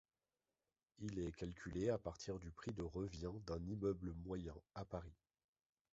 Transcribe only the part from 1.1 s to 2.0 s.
est calculé à